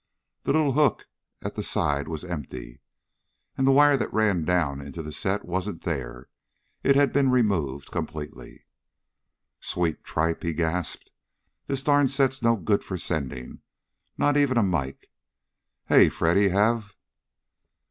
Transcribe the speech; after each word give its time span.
The 0.41 0.51
little 0.53 0.71
hook 0.73 1.05
at 1.43 1.53
the 1.53 1.61
side 1.61 2.07
was 2.07 2.23
empty. 2.25 2.81
And 3.55 3.67
the 3.67 3.71
wire 3.71 3.97
that 3.97 4.11
ran 4.11 4.45
down 4.45 4.81
into 4.81 5.03
the 5.03 5.11
set 5.11 5.45
wasn't 5.45 5.83
there. 5.83 6.27
It 6.81 6.95
had 6.95 7.13
been 7.13 7.29
removed 7.29 7.91
completely. 7.91 8.65
"Sweet 9.59 10.03
tripe!" 10.03 10.41
he 10.41 10.53
gasped. 10.53 11.11
"This 11.67 11.83
darn 11.83 12.07
set's 12.07 12.41
no 12.41 12.55
good 12.55 12.83
for 12.83 12.97
sending. 12.97 13.59
Not 14.17 14.37
even 14.37 14.57
a 14.57 14.63
mike. 14.63 15.07
Hey, 15.85 16.09
Freddy, 16.09 16.49
have 16.49 16.95